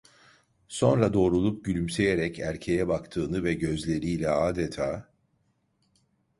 Sonra 0.67 1.13
doğrulup 1.13 1.65
gülümseyerek 1.65 2.39
erkeğe 2.39 2.87
baktığını 2.87 3.43
ve 3.43 3.53
gözleriyle 3.53 4.29
adeta: 4.29 5.11